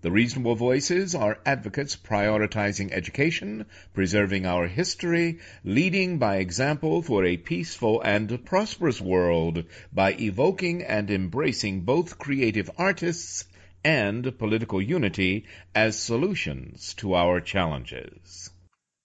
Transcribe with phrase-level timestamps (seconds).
[0.00, 7.36] The reasonable voices are advocates prioritizing education, preserving our history, leading by example for a
[7.36, 13.44] peaceful and prosperous world by evoking and embracing both creative artists
[13.82, 18.50] and political unity as solutions to our challenges.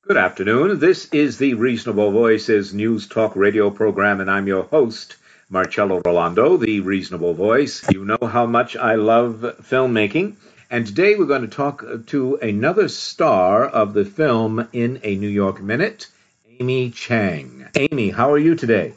[0.08, 0.78] Good afternoon.
[0.78, 5.16] This is the Reasonable Voices News Talk radio program, and I'm your host,
[5.50, 7.84] Marcello Rollando, the Reasonable Voice.
[7.92, 10.36] You know how much I love filmmaking.
[10.74, 15.16] And today we're going to talk uh, to another star of the film In a
[15.16, 16.08] New York Minute,
[16.60, 17.68] Amy Chang.
[17.76, 18.94] Amy, how are you today?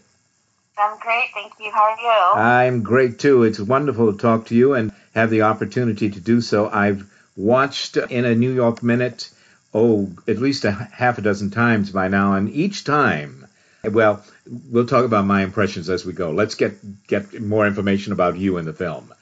[0.79, 1.71] I'm great, thank you.
[1.71, 2.41] How are you?
[2.41, 3.43] I'm great too.
[3.43, 6.67] It's wonderful to talk to you and have the opportunity to do so.
[6.67, 9.29] I've watched In a New York Minute,
[9.75, 13.47] oh, at least a half a dozen times by now, and each time,
[13.85, 14.25] well,
[14.71, 16.31] we'll talk about my impressions as we go.
[16.31, 19.13] Let's get get more information about you in the film.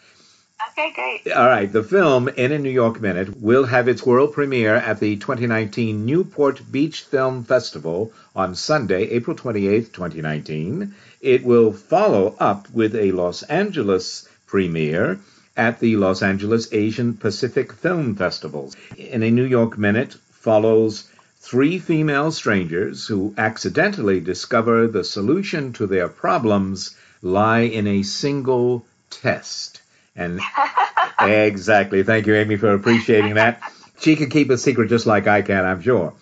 [0.71, 1.33] Okay, great.
[1.33, 1.73] All right.
[1.73, 6.05] The film, In a New York Minute, will have its world premiere at the 2019
[6.07, 10.95] Newport Beach Film Festival on Sunday, April 28, 2019.
[11.21, 15.19] It will follow up with a Los Angeles premiere
[15.57, 18.73] at the Los Angeles Asian Pacific Film Festival.
[18.97, 21.05] In a New York Minute follows
[21.41, 28.85] three female strangers who accidentally discover the solution to their problems lie in a single
[29.11, 29.81] test.
[30.17, 30.41] And
[31.21, 32.03] exactly.
[32.03, 33.61] Thank you, Amy, for appreciating that.
[34.01, 36.15] She can keep a secret just like I can, I'm sure.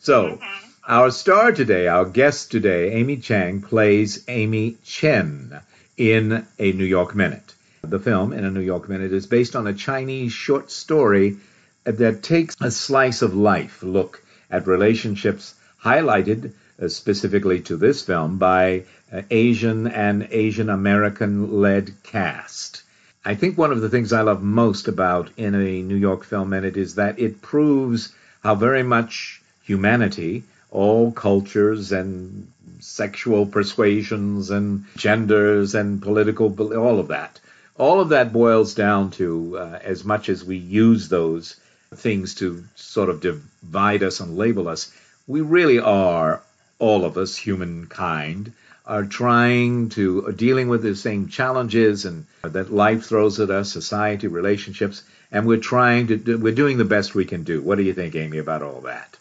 [0.00, 0.70] So, mm-hmm.
[0.86, 5.60] our star today, our guest today, Amy Chang, plays Amy Chen
[5.96, 7.54] in A New York Minute.
[7.82, 11.36] The film, In a New York Minute, is based on a Chinese short story
[11.84, 18.38] that takes a slice of life look at relationships highlighted uh, specifically to this film
[18.38, 22.82] by uh, Asian and Asian American led cast.
[23.24, 26.50] I think one of the things I love most about in a New York film
[26.50, 28.12] minute is that it proves
[28.42, 37.08] how very much humanity, all cultures and sexual persuasions and genders and political, all of
[37.08, 37.40] that,
[37.76, 41.56] all of that boils down to uh, as much as we use those
[41.94, 44.92] things to sort of divide us and label us,
[45.26, 46.42] we really are
[46.78, 48.52] all of us humankind
[48.88, 53.70] are trying to are dealing with the same challenges and that life throws at us,
[53.70, 57.60] society, relationships, and we're trying to do, we're doing the best we can do.
[57.60, 59.14] What do you think, Amy, about all that?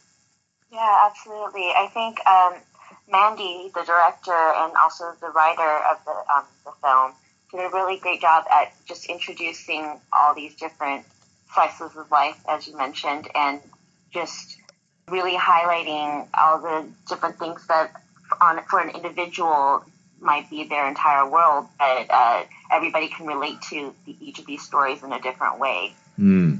[0.72, 1.70] Yeah, absolutely.
[1.76, 2.54] I think um,
[3.12, 7.12] Mandy, the director and also the writer of the um, the film,
[7.52, 11.06] did a really great job at just introducing all these different
[11.54, 13.60] slices of life, as you mentioned, and
[14.14, 14.58] just
[15.10, 18.02] really highlighting all the different things that
[18.42, 19.84] on for an individual
[20.20, 24.64] might be their entire world, but uh, everybody can relate to the, each of these
[24.64, 25.94] stories in a different way.
[26.20, 26.60] Mm,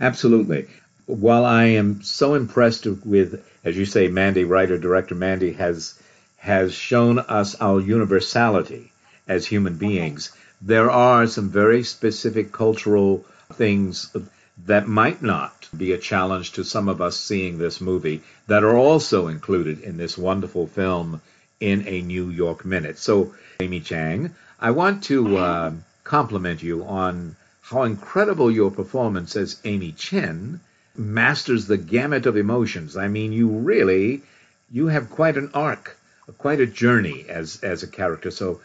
[0.00, 0.68] absolutely.
[1.06, 5.98] While I am so impressed with, as you say, Mandy, writer director Mandy has
[6.38, 8.92] has shown us our universality
[9.26, 10.30] as human beings.
[10.60, 13.24] There are some very specific cultural
[13.54, 14.14] things
[14.56, 18.76] that might not be a challenge to some of us seeing this movie that are
[18.76, 21.20] also included in this wonderful film
[21.60, 22.98] in a New York Minute.
[22.98, 25.72] So, Amy Chang, I want to uh,
[26.04, 30.60] compliment you on how incredible your performance as Amy Chen
[30.96, 32.96] masters the gamut of emotions.
[32.96, 34.22] I mean, you really
[34.70, 35.96] you have quite an arc,
[36.38, 38.30] quite a journey as as a character.
[38.30, 38.60] So,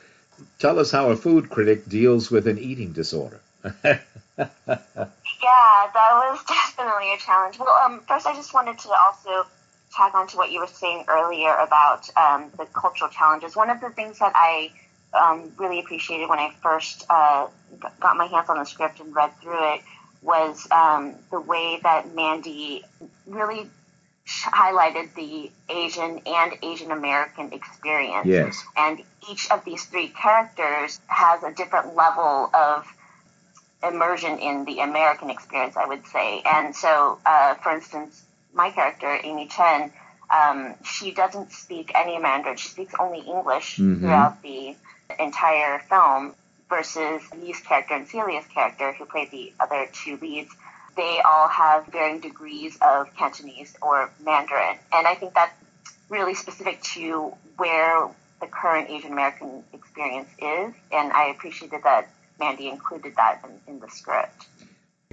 [0.60, 3.42] tell us how a food critic deals with an eating disorder.
[5.42, 7.60] Yeah, that was definitely a challenge.
[7.60, 9.48] Well, um, first I just wanted to also
[9.96, 13.56] tag on to what you were saying earlier about um, the cultural challenges.
[13.56, 14.72] One of the things that I
[15.14, 17.48] um, really appreciated when I first uh,
[18.00, 19.82] got my hands on the script and read through it
[20.22, 22.84] was um, the way that Mandy
[23.26, 23.68] really
[24.28, 28.28] highlighted the Asian and Asian American experience.
[28.28, 28.64] Yes.
[28.78, 29.02] And
[29.32, 32.86] each of these three characters has a different level of
[33.84, 36.42] immersion in the American experience, I would say.
[36.46, 38.22] And so, uh, for instance,
[38.54, 39.92] my character, Amy Chen,
[40.30, 42.58] um, she doesn't speak any Mandarin.
[42.58, 44.02] She speaks only English Mhm.
[44.02, 44.76] throughout the
[45.18, 46.36] entire film
[46.70, 50.54] versus Yi's character and Celia's character, who played the other two leads.
[50.96, 54.78] They all have varying degrees of Cantonese or Mandarin.
[54.92, 55.54] And I think that's
[56.10, 58.08] really specific to where
[58.42, 60.74] the current Asian American experience is.
[60.92, 62.08] And I appreciated that
[62.40, 64.48] Mandy included that in, in the script.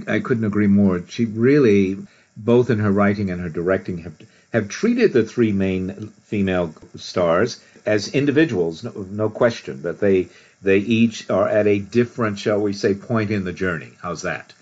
[0.06, 1.02] I couldn't agree more.
[1.08, 1.96] She really,
[2.36, 4.14] both in her writing and her directing, have
[4.52, 9.82] have treated the three main female stars as individuals, no, no question.
[9.82, 10.28] That they
[10.62, 13.92] they each are at a different, shall we say, point in the journey.
[14.00, 14.52] How's that?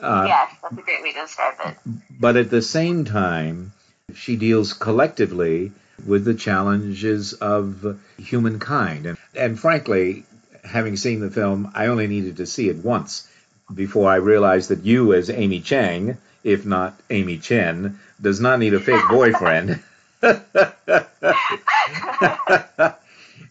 [0.00, 1.76] Uh, yes, that's a great way to describe it.
[2.18, 3.72] But at the same time,
[4.14, 5.72] she deals collectively
[6.06, 9.06] with the challenges of humankind.
[9.06, 10.24] And, and frankly,
[10.64, 13.28] having seen the film, I only needed to see it once
[13.74, 18.74] before I realized that you, as Amy Chang, if not Amy Chen, does not need
[18.74, 19.82] a fake boyfriend.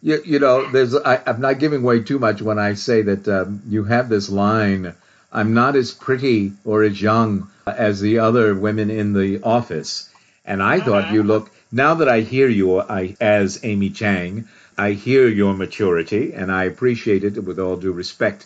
[0.01, 3.27] you, you know, there's I, I'm not giving away too much when I say that
[3.27, 4.93] um, you have this line.
[5.31, 10.09] I'm not as pretty or as young as the other women in the office,
[10.45, 11.51] and I thought you look.
[11.71, 14.47] Now that I hear you I, as Amy Chang,
[14.79, 18.45] I hear your maturity, and I appreciate it with all due respect.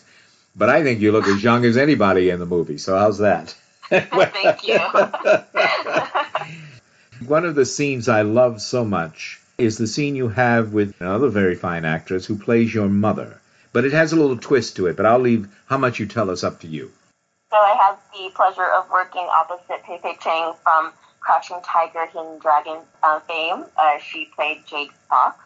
[0.56, 2.78] But I think you look as young as anybody in the movie.
[2.78, 3.54] So how's that?
[3.88, 4.78] Thank you.
[7.28, 11.28] One of the scenes I love so much is the scene you have with another
[11.28, 13.40] very fine actress who plays your mother.
[13.72, 16.30] But it has a little twist to it, but I'll leave how much you tell
[16.30, 16.90] us up to you.
[17.52, 20.90] So I had the pleasure of working opposite Pei Pei Cheng from
[21.20, 23.66] Crouching Tiger, Hidden Dragon uh, fame.
[23.76, 25.38] Uh, she played Jade Fox,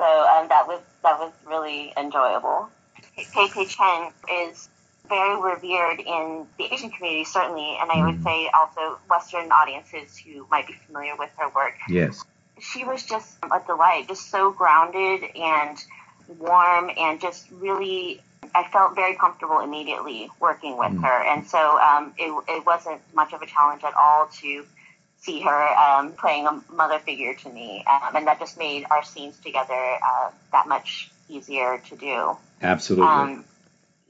[0.00, 2.68] so um, that was that was really enjoyable.
[3.16, 4.68] Pei Pei Cheng is
[5.08, 10.46] very revered in the Asian community, certainly, and I would say also Western audiences who
[10.50, 11.74] might be familiar with her work.
[11.88, 12.24] Yes.
[12.60, 15.76] She was just a delight, just so grounded and
[16.38, 18.22] warm, and just really
[18.54, 21.04] I felt very comfortable immediately working with Mm.
[21.04, 24.64] her, and so um, it, it wasn't much of a challenge at all to
[25.20, 29.04] see her um, playing a mother figure to me, um, and that just made our
[29.04, 32.36] scenes together uh, that much easier to do.
[32.62, 33.06] Absolutely.
[33.06, 33.44] Um,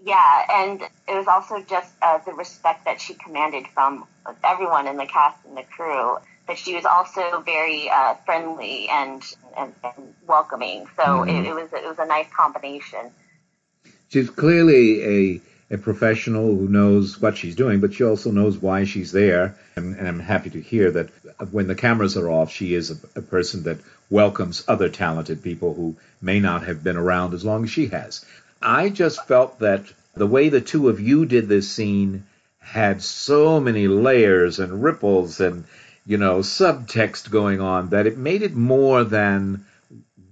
[0.03, 4.07] yeah, and it was also just uh, the respect that she commanded from
[4.45, 6.17] everyone in the cast and the crew.
[6.47, 9.23] That she was also very uh, friendly and,
[9.57, 10.87] and, and welcoming.
[10.97, 11.29] So Mhm.
[11.29, 13.13] it, it was it was a nice combination.
[14.09, 15.41] She's clearly a,
[15.71, 19.57] a professional who knows what she's doing, but she also knows why she's there.
[19.77, 21.11] And, and I'm happy to hear that
[21.53, 23.79] when the cameras are off, she is a, a person that
[24.11, 28.25] welcomes other talented people who may not have been around as long as she has.
[28.61, 29.85] I just felt that
[30.15, 32.27] the way the two of you did this scene
[32.59, 35.65] had so many layers and ripples and,
[36.05, 39.65] you know, subtext going on that it made it more than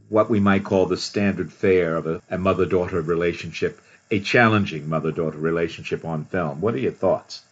[0.08, 4.88] what we might call the standard fare of a, a mother daughter relationship, a challenging
[4.88, 6.60] mother daughter relationship on film.
[6.60, 7.42] What are your thoughts?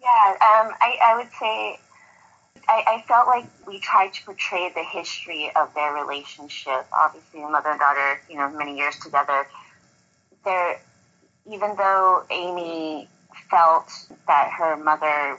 [0.00, 1.78] Yeah, um, I, I would say
[2.68, 6.86] I, I felt like we tried to portray the history of their relationship.
[6.92, 9.46] Obviously, mother and daughter, you know, many years together.
[10.44, 10.80] There,
[11.50, 13.08] even though Amy
[13.50, 13.90] felt
[14.26, 15.38] that her mother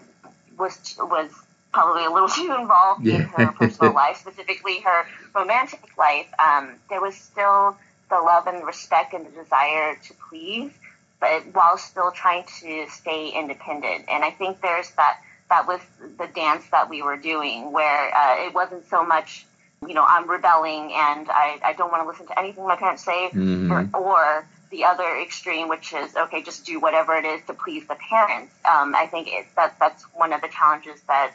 [0.58, 1.32] was was
[1.74, 7.02] probably a little too involved in her personal life, specifically her romantic life, um, there
[7.02, 7.76] was still
[8.10, 10.72] the love and respect and the desire to please,
[11.20, 14.06] but while still trying to stay independent.
[14.10, 15.20] And I think there's that
[15.50, 15.82] that was
[16.18, 19.46] the dance that we were doing, where uh, it wasn't so much,
[19.88, 23.04] you know, I'm rebelling and I, I don't want to listen to anything my parents
[23.04, 23.94] say, Mhm.
[23.94, 27.86] or, or the other extreme, which is okay, just do whatever it is to please
[27.88, 28.52] the parents.
[28.66, 31.32] Um, I think it, that that's one of the challenges that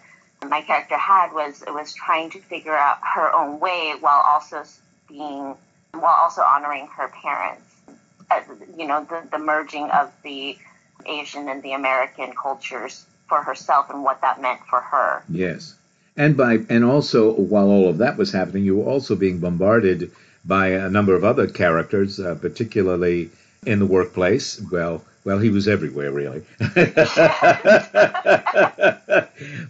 [0.48, 4.64] my character had was it was trying to figure out her own way while also
[5.08, 5.54] being
[5.92, 7.62] while also honoring her parents.
[8.76, 10.56] You know, the, the merging of the
[11.06, 15.22] Asian and the American cultures for herself and what that meant for her.
[15.28, 15.74] Yes.
[16.16, 20.10] And by and also while all of that was happening, you were also being bombarded
[20.44, 23.30] by a number of other characters, uh, particularly
[23.64, 24.60] in the workplace.
[24.70, 26.42] Well, Well, he was everywhere, really.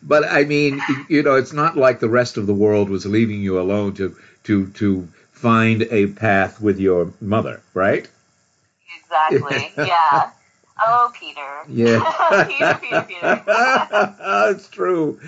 [0.03, 3.41] but I mean, you know, it's not like the rest of the world was leaving
[3.43, 8.09] you alone to to to find a path with your mother, right?
[9.01, 9.73] Exactly.
[9.87, 10.31] Yeah.
[10.81, 11.41] Oh, Peter.
[11.69, 12.45] Yeah.
[12.49, 13.45] Peter, Peter, Peter.
[14.51, 15.21] it's true.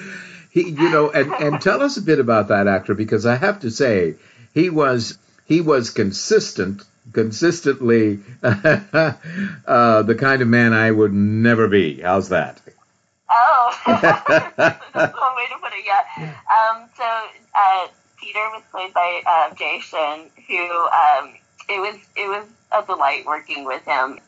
[0.52, 3.60] He, you know, and and tell us a bit about that actor because I have
[3.60, 4.14] to say
[4.54, 12.00] he was he was consistent, consistently uh, the kind of man I would never be.
[12.00, 12.60] How's that?
[13.30, 15.84] Oh, that's one way to put it.
[15.86, 16.34] Yeah.
[16.50, 17.04] Um, so
[17.54, 17.86] uh,
[18.20, 21.34] Peter was played by uh, Jay Shin, who um,
[21.68, 24.18] it was it was a delight working with him.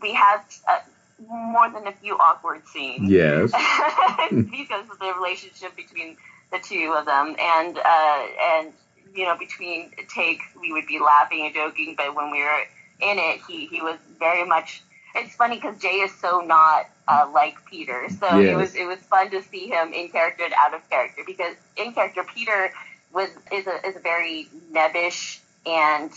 [0.00, 0.78] We had uh,
[1.26, 3.10] more than a few awkward scenes.
[3.10, 3.50] Yes.
[4.30, 6.16] because of the relationship between
[6.52, 8.72] the two of them, and uh, and
[9.14, 12.60] you know between takes we would be laughing and joking, but when we were
[13.00, 14.82] in it, he he was very much.
[15.14, 18.52] It's funny because Jay is so not uh, like Peter, so Yes.
[18.52, 21.56] it was it was fun to see him in character and out of character because
[21.76, 22.70] in character Peter
[23.12, 26.10] was is a is a very nebbish and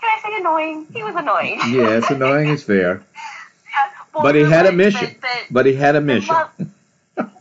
[0.00, 0.86] can I say annoying?
[0.92, 1.60] He was annoying.
[1.70, 3.02] yes, annoying is fair.
[3.14, 5.16] Yeah, well, But he had a but- mission.
[5.20, 6.36] but- But he had a but mission.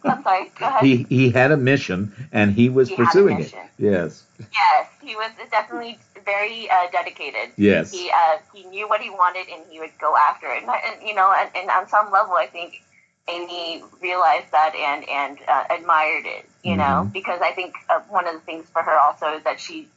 [0.05, 0.51] I'm sorry.
[0.59, 0.83] Go ahead.
[0.83, 3.53] He he had a mission and he was He pursuing it.
[3.77, 4.23] Yes.
[4.39, 7.51] Yes, he was definitely very uh, dedicated.
[7.57, 7.91] Yes.
[7.91, 10.63] He uh, he knew what he wanted and he would go after it.
[10.63, 12.83] And, and you know, and, and on some level, I think
[13.27, 16.49] Amy realized that and and uh, admired it.
[16.63, 17.13] You know, Mhm.
[17.13, 19.87] because I think uh, one of the things for her also is that she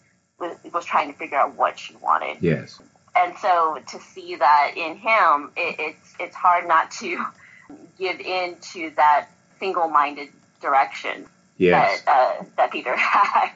[0.41, 2.39] was, was trying to figure out what she wanted.
[2.41, 2.81] Yes.
[3.15, 7.25] And so to see that in him, it, it's it's hard not to
[7.99, 9.29] give in to that
[9.59, 10.29] single-minded
[10.61, 12.03] direction Yes.
[12.03, 13.51] that uh, that Peter had.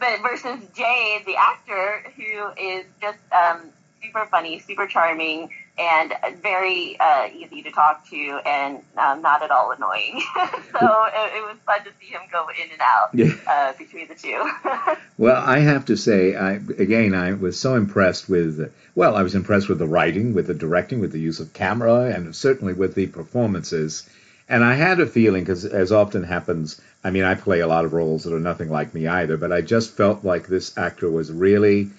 [0.00, 3.70] but versus Jay, the actor, who is just um,
[4.02, 9.50] super funny, super charming, and very uh, easy to talk to, and um, not at
[9.50, 10.20] all annoying.
[10.36, 13.32] so it, it was fun to see him go in and out Yeah.
[13.46, 14.50] uh, between the two.
[15.18, 18.72] Well, I have to say, I again, I was so impressed with.
[18.94, 22.04] Well, I was impressed with the writing, with the directing, with the use of camera,
[22.14, 24.08] and certainly with the performances.
[24.48, 27.84] And I had a feeling, because as often happens, I mean, I play a lot
[27.84, 31.10] of roles that are nothing like me either, but I just felt like this actor
[31.10, 31.90] was really,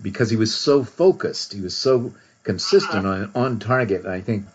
[0.00, 2.14] because he was so focused, he was so
[2.48, 4.04] consistent on, on target.
[4.04, 4.46] And I think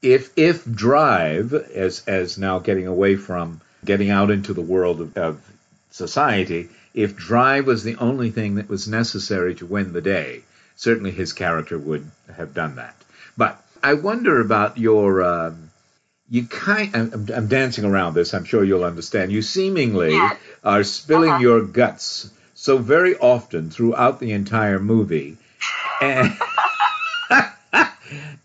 [0.00, 5.16] if if Drive, as as now getting away from getting out into the world of,
[5.16, 5.40] of
[5.90, 10.42] society, if Drive was the only thing that was necessary to win the day,
[10.76, 12.94] certainly his character would have done that.
[13.36, 15.22] But I wonder about your.
[15.22, 15.70] Um,
[16.30, 16.94] you kind.
[16.94, 18.32] I'm, I'm dancing around this.
[18.34, 19.32] I'm sure you'll understand.
[19.32, 20.36] You seemingly Yes.
[20.64, 21.42] are spilling Uh-huh.
[21.42, 25.36] your guts so very often throughout the entire movie,
[26.00, 26.30] and.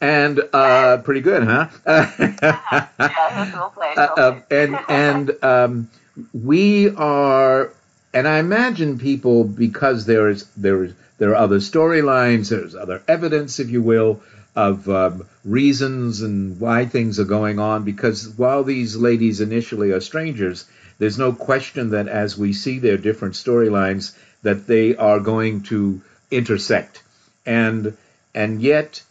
[0.01, 1.67] and uh, pretty good, huh?
[1.87, 3.97] yeah, well played.
[3.97, 5.89] Uh, Well uh, and and um,
[6.33, 7.71] we are,
[8.13, 13.01] and I imagine people because there is there is there are other storylines, there's other
[13.07, 14.21] evidence, if you will,
[14.55, 17.83] of um, reasons and why things are going on.
[17.83, 20.65] Because while these ladies initially are strangers,
[20.99, 26.01] there's no question that as we see their different storylines, that they are going to
[26.29, 27.01] intersect,
[27.45, 27.97] and
[28.35, 29.01] and yet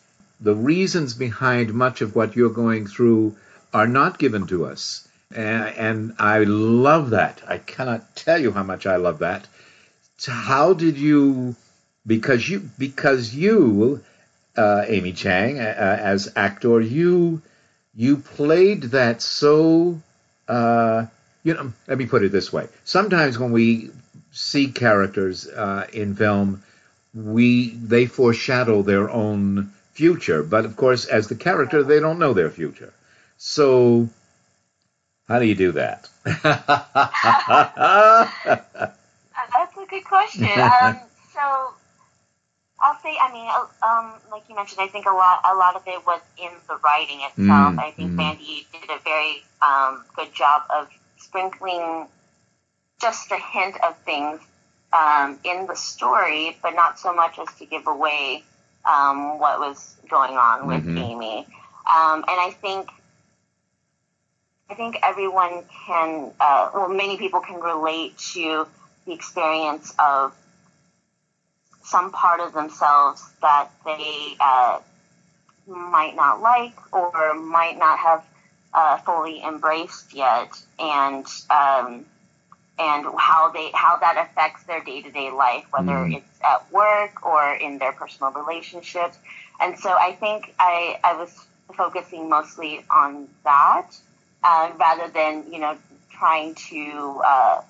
[0.41, 3.37] the reasons behind much of what you're going through
[3.73, 5.07] are not given to us.
[5.35, 7.43] And, I love that.
[7.47, 9.47] I cannot tell you how much I love that.
[10.27, 11.57] How did you,
[12.07, 14.03] because you, because you,
[14.57, 17.43] uh, Amy Chang, uh, as actor, you,
[17.95, 20.01] you played that so,
[20.49, 21.07] uh,
[21.43, 22.69] you know, let me put it this way.
[22.85, 23.91] Sometimes when we
[24.33, 26.63] see characters uh, in film,
[27.15, 32.35] we they foreshadow their own future, but of course, as the character, they don't know
[32.35, 32.93] their future.
[33.39, 34.09] So,
[35.27, 36.09] how do you do that?
[39.39, 40.45] Uh, That's a good question.
[40.57, 40.99] Um,
[41.35, 41.75] so
[42.81, 45.77] I'll say, I mean, uh, um, like you mentioned, I think a lot, a lot
[45.77, 47.75] of it was in the writing itself.
[47.75, 48.15] Mm, I think mm.
[48.15, 50.89] Mandy did a very um, good job of
[51.19, 52.07] sprinkling
[53.01, 54.41] just a hint of things
[54.93, 58.45] um, in the story, but not so much as to give away
[58.87, 60.99] um, what was going on with Mhm.
[60.99, 61.47] Amy.
[61.93, 62.91] Um, and I think
[64.69, 68.67] I think everyone can, uh, well, many people can relate to
[69.05, 70.35] the experience of
[71.85, 74.81] some part of themselves that they uh,
[75.69, 78.25] might not like or might not have
[78.75, 80.51] uh, fully embraced yet,
[80.81, 82.05] and um,
[82.79, 86.17] and how they how that affects their day to day life, whether Mm.
[86.17, 89.17] it's at work or in their personal relationships.
[89.61, 91.33] And so I think I I was
[91.75, 93.89] focusing mostly on that
[94.45, 95.77] uh, rather than you know
[96.11, 97.61] trying to uh,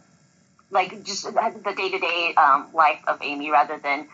[0.70, 2.34] like just the day to day
[2.72, 4.08] life of Amy rather than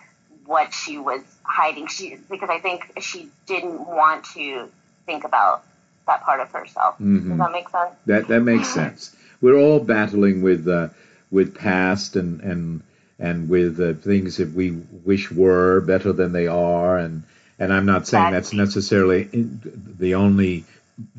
[0.45, 1.87] what she was hiding.
[1.87, 4.69] She because I think she didn't want to
[5.07, 5.65] think about
[6.07, 6.97] that part of herself.
[6.99, 7.29] Mhm.
[7.31, 7.95] Does that make sense?
[8.07, 9.17] That that makes sense.
[9.43, 10.89] We're all battling with uh,
[11.31, 12.83] with past and and
[13.19, 14.71] and with uh, things that we
[15.05, 17.25] wish were better than they are, and
[17.59, 20.65] and I'm not saying that's necessarily the only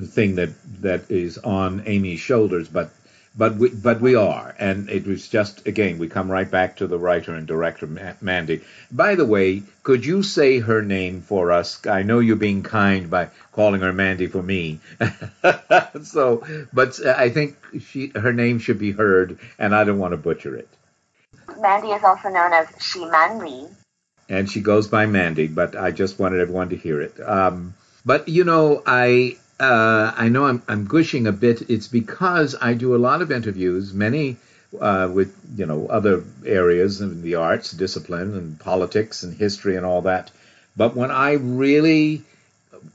[0.01, 0.49] thing that
[0.81, 2.91] that is on Amy's shoulders, but
[3.35, 6.87] but we but we are, and it was just again we come right back to
[6.87, 8.61] the writer and director Ma- Mandy.
[8.91, 11.85] By the way, could you say her name for us?
[11.87, 14.79] I know you're being kind by calling her Mandy for me.
[16.03, 20.11] so, but uh, I think she her name should be heard, and I don't want
[20.11, 20.67] to butcher it.
[21.59, 23.67] Mandy is also known as Ximan Li.
[24.29, 27.19] and she goes by Mandy, but I just wanted everyone to hear it.
[27.19, 27.73] Um,
[28.05, 31.69] but you know, I uh, I know I'm I'm gushing a bit.
[31.69, 34.37] It's because I do a lot of interviews, many
[34.79, 39.85] uh, with you know other areas in the arts, discipline, and politics, and history, and
[39.85, 40.31] all that.
[40.75, 42.23] But when I really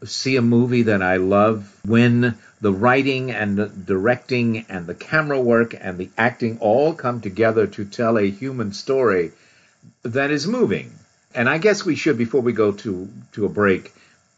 [0.05, 5.41] see a movie that I love, when the writing and the directing and the camera
[5.41, 9.33] work and the acting all come together to tell a human story
[10.03, 10.93] that is moving.
[11.35, 13.93] And I guess we should, before we go to, to a break,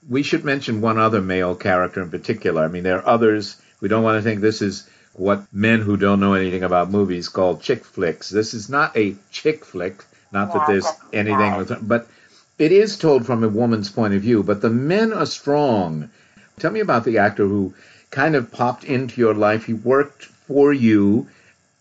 [0.08, 2.64] we should mention one other male character in particular.
[2.64, 3.60] I mean, there are others.
[3.80, 7.28] We don't want to think this is what men who don't know anything about movies
[7.28, 8.30] call chick flicks.
[8.30, 10.04] This is not a chick flick.
[10.32, 12.06] Not that there's anything with but
[12.58, 14.42] it is told from a woman's point of view.
[14.42, 16.10] But the men are strong.
[16.58, 17.74] Tell me about the actor who
[18.10, 19.64] kind of popped into your life.
[19.64, 21.28] He worked for you,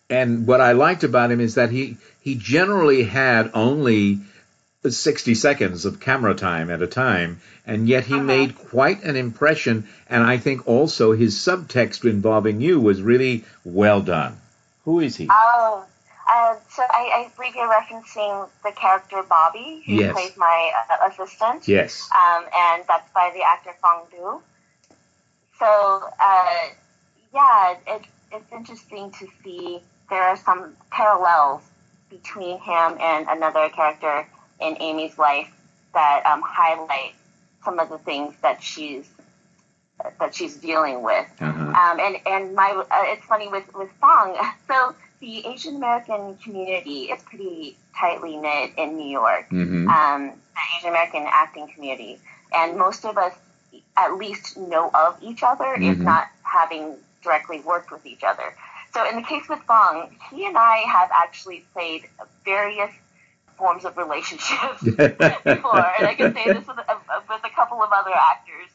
[0.10, 4.20] and what I liked about him is that he he generally had only
[4.88, 9.88] 60 seconds of camera time at a time, and yet he made quite an impression.
[10.08, 14.40] And I think also his subtext involving you was really well done.
[14.86, 15.28] Who is he?
[15.30, 15.86] Oh,
[16.32, 20.14] uh, so I, I believe you're referencing the character Bobby, who Yes.
[20.14, 21.68] plays my uh, assistant.
[21.68, 22.08] Yes.
[22.16, 24.42] Um, and that's by the actor Fong Du.
[25.60, 26.70] So, uh,
[27.34, 31.64] yeah, it, it's interesting to see there are some parallels
[32.10, 34.26] between him and another character
[34.62, 35.50] in Amy's life
[35.94, 37.14] that um, highlight
[37.64, 39.08] some of the things that she's
[40.20, 41.28] that she's dealing with.
[41.42, 41.62] Uh-huh.
[41.62, 44.38] Um, and and my uh, it's funny with with Fong.
[44.68, 49.50] So the Asian American community is pretty tightly knit in New York.
[49.50, 49.88] Mhm.
[49.90, 52.20] Um, the Asian American acting community,
[52.56, 53.34] and most of us
[53.98, 56.04] at least know of each other, if Mhm.
[56.04, 58.56] not having directly worked with each other.
[58.94, 62.08] So in the case with Fong, he and I have actually played
[62.46, 62.92] various
[63.60, 64.88] forms of relationships
[65.46, 66.98] before, and I can say this with a,
[67.30, 68.70] with a couple of other actors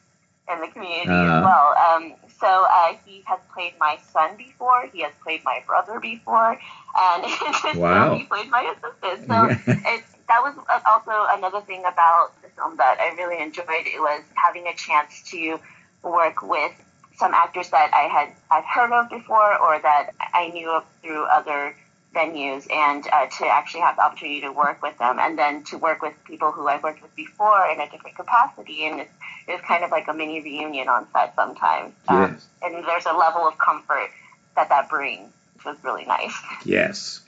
[0.51, 1.31] in the community Uh-huh.
[1.31, 1.75] as well.
[1.77, 4.87] Um, so uh, he has played my son before.
[4.93, 6.57] He has played my brother before,
[6.97, 7.25] and
[7.73, 8.15] Wow.
[8.15, 9.27] he played my assistant.
[9.27, 9.47] So
[9.85, 13.65] it, that was also another thing about the film that I really enjoyed.
[13.87, 15.59] It was having a chance to
[16.03, 16.73] work with
[17.13, 21.25] some actors that I had I've heard of before or that I knew of through
[21.25, 21.75] other
[22.15, 25.77] venues, and uh, to actually have the opportunity to work with them, and then to
[25.77, 29.11] work with people who I've worked with before in a different capacity, and it's,
[29.47, 31.93] it's kind of like a mini reunion on set sometimes.
[32.07, 32.47] Um, Yes.
[32.63, 34.09] and there's a level of comfort
[34.55, 36.33] that that brings, which was really nice.
[36.63, 37.21] Yes.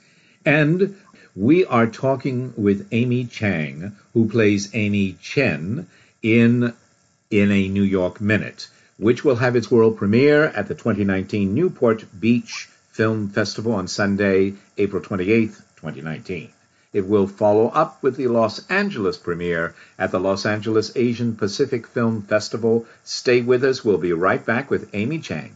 [0.44, 0.96] And
[1.36, 5.86] we are talking with Amy Chang, who plays Amy Chen
[6.22, 6.72] in
[7.30, 12.04] in a New York Minute, which will have its world premiere at the 2019 Newport
[12.18, 16.50] Beach Film Festival on Sunday, April 28th, 2019.
[16.92, 21.86] It will follow up with the Los Angeles premiere at the Los Angeles Asian Pacific
[21.86, 22.86] Film Festival.
[23.04, 23.84] Stay with us.
[23.84, 25.52] We'll be right back with Amy Chang.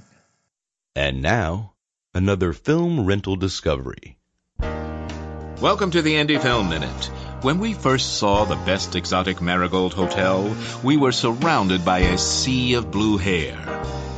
[0.94, 1.72] And now,
[2.14, 4.18] another film rental discovery.
[5.60, 7.06] Welcome to the Indie Film Minute.
[7.40, 12.74] When we first saw the best exotic marigold hotel, we were surrounded by a sea
[12.74, 13.56] of blue hair.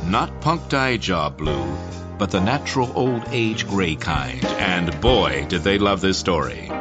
[0.05, 1.75] Not punk dye job blue,
[2.17, 4.43] but the natural old age gray kind.
[4.45, 6.71] And boy, did they love this story.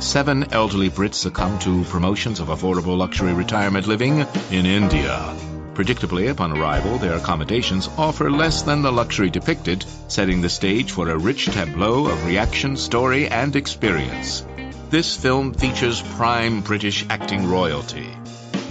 [0.00, 5.34] Seven elderly Brits succumb to promotions of affordable luxury retirement living in India.
[5.74, 11.08] Predictably, upon arrival, their accommodations offer less than the luxury depicted, setting the stage for
[11.08, 14.44] a rich tableau of reaction, story, and experience.
[14.90, 18.08] This film features prime British acting royalty.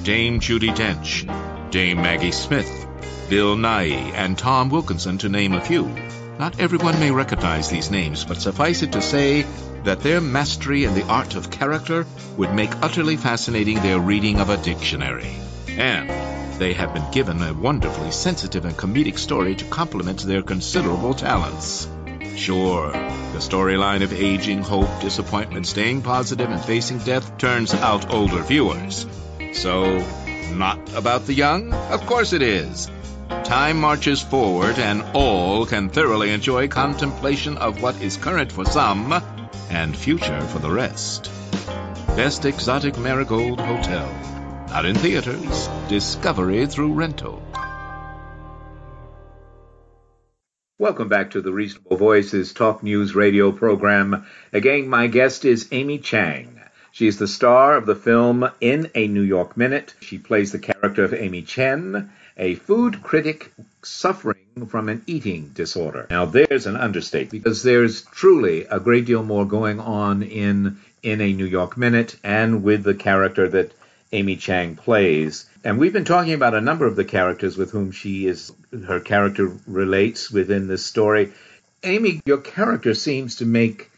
[0.03, 1.25] Dame Judi Dench,
[1.69, 2.87] Dame Maggie Smith,
[3.29, 5.93] Bill Nighy, and Tom Wilkinson, to name a few.
[6.39, 9.45] Not everyone may recognize these names, but suffice it to say
[9.83, 12.05] that their mastery in the art of character
[12.37, 15.35] would make utterly fascinating their reading of a dictionary.
[15.67, 16.09] And
[16.59, 21.87] they have been given a wonderfully sensitive and comedic story to complement their considerable talents.
[22.35, 28.41] Sure, the storyline of aging, hope, disappointment, staying positive, and facing death turns out older
[28.43, 29.05] viewers.
[29.53, 30.05] So,
[30.53, 31.73] not about the young?
[31.73, 32.89] Of course it is.
[33.43, 39.13] Time marches forward, and all can thoroughly enjoy contemplation of what is current for some
[39.69, 41.31] and future for the rest.
[42.15, 44.07] Best Exotic Marigold Hotel.
[44.71, 47.41] Out in theaters, discovery through rental.
[50.79, 54.25] Welcome back to the Reasonable Voices Talk News radio program.
[54.53, 56.56] Again, my guest is Amy Chang.
[56.97, 59.93] She is the star of the film In a New York Minute.
[59.99, 66.07] She plays the character of Amy Chen, a food critic suffering from an eating disorder.
[66.09, 71.21] Now, there's an understatement because there's truly a great deal more going on in In
[71.21, 73.75] a New York Minute and with the character that
[74.11, 75.45] Amy Chang plays.
[75.63, 78.51] And we've been talking about a number of the characters with whom she is,
[78.87, 81.31] her character relates within this story.
[81.83, 83.91] Amy, your character seems to make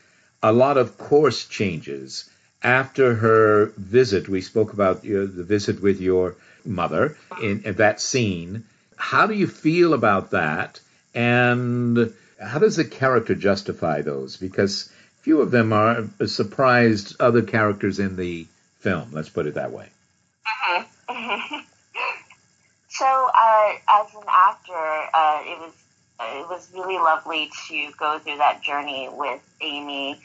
[0.43, 2.28] a lot of course changes
[2.63, 4.27] after her visit.
[4.27, 8.65] We spoke about you know, the visit with your mother in, in that scene.
[8.97, 10.79] How do you feel about that?
[11.13, 14.37] And how does the character justify those?
[14.37, 14.91] Because
[15.21, 18.47] few of them are surprised other characters in the
[18.79, 19.09] film.
[19.11, 19.89] Let's put it that way.
[20.69, 21.59] Mm-hmm.
[22.89, 25.73] so, uh, as an actor, uh, it was
[26.21, 30.19] it was really lovely to go through that journey with Amy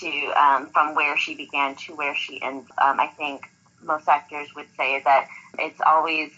[0.00, 2.68] to um, from where she began to where she ends.
[2.78, 3.48] Um, I think
[3.82, 6.30] most actors would say that it's always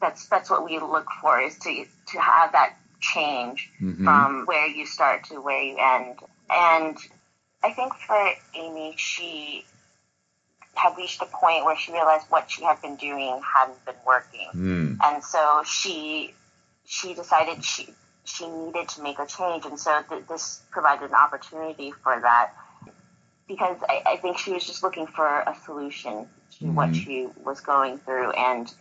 [0.00, 4.04] that's that's what we look for is to to have that change mm-hmm.
[4.04, 6.18] from where you start to where you end.
[6.50, 6.96] And
[7.62, 9.64] I think for Amy, she
[10.74, 14.48] had reached a point where she realized what she had been doing hadn't been working,
[14.54, 14.96] mm.
[15.02, 16.34] and so she
[16.84, 21.14] she decided she she needed to make a change, and so th- this provided an
[21.14, 22.52] opportunity for that
[23.48, 26.26] because I, I, think she was just looking for a solution
[26.58, 26.74] to mm-hmm.
[26.74, 28.72] what she was going through, and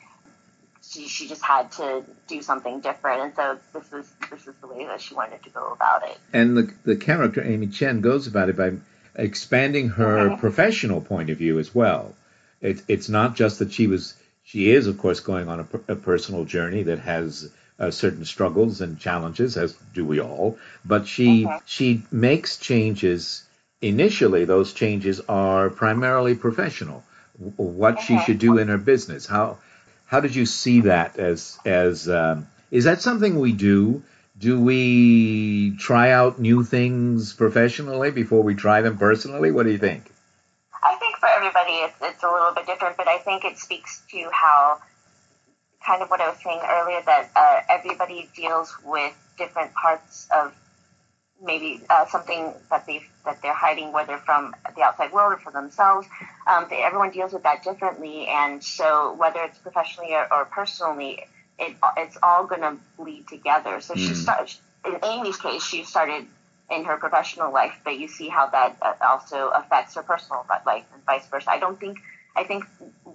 [0.83, 4.67] she she just had to do something different, and so this was this is the
[4.67, 6.17] way that she wanted to go about it.
[6.33, 8.73] And the the character Amy Chen goes about it by
[9.15, 10.39] expanding her mm-hmm.
[10.39, 12.15] professional point of view as well.
[12.61, 15.95] It, it's not just that she was, she is, of course, going on a, a
[15.95, 20.57] personal journey that has uh, certain struggles and challenges, as do we all.
[20.85, 21.57] But she mm-hmm.
[21.65, 23.43] she makes changes.
[23.81, 27.03] Initially, those changes are primarily professional.
[27.57, 28.25] What she mm-hmm.
[28.25, 29.25] should do in her business.
[29.25, 29.57] How
[30.05, 34.03] how did you see that as as um, is that something we do?
[34.41, 39.51] do we try out new things professionally before we try them personally?
[39.51, 40.11] What do you think?
[40.83, 44.01] I think for everybody it's, it's a little bit different, but I think it speaks
[44.11, 44.81] to how
[45.85, 50.53] kind of what I was saying earlier that uh, everybody deals with different parts of
[51.43, 55.51] maybe uh, something that they that they're hiding, whether from the outside world or for
[55.51, 56.07] themselves.
[56.47, 61.19] Um, they, everyone deals with that differently, and so whether it's professionally or, or personally,
[61.59, 63.81] it, it's all going to bleed together.
[63.81, 64.07] So mm.
[64.07, 64.53] she started,
[64.85, 66.25] in Amy's case, she started
[66.71, 70.85] in her professional life, but you see how that uh, also affects her personal life
[70.93, 71.51] and vice versa.
[71.51, 71.99] I don't think,
[72.35, 72.65] I think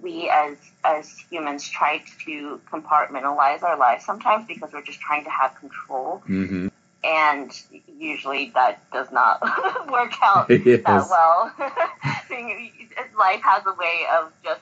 [0.01, 5.29] we as, as humans try to compartmentalize our lives sometimes because we're just trying to
[5.29, 6.23] have control.
[6.27, 6.67] Mm-hmm.
[7.03, 7.51] And
[7.97, 9.41] usually that does not
[9.91, 10.81] work out yes.
[10.83, 11.53] that well.
[13.17, 14.61] Life has a way of just